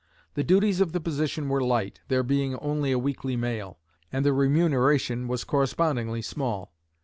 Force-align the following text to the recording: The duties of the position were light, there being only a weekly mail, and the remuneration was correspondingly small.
The 0.33 0.43
duties 0.43 0.81
of 0.81 0.93
the 0.93 0.99
position 0.99 1.47
were 1.47 1.61
light, 1.63 1.99
there 2.07 2.23
being 2.23 2.55
only 2.57 2.91
a 2.91 2.97
weekly 2.97 3.35
mail, 3.35 3.77
and 4.11 4.25
the 4.25 4.33
remuneration 4.33 5.27
was 5.27 5.43
correspondingly 5.43 6.23
small. 6.23 6.71